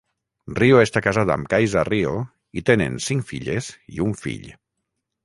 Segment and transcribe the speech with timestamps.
[0.59, 2.13] Rio està casat amb Kaisa Rio
[2.63, 3.69] i tenen cinc filles
[3.99, 4.49] i un fill.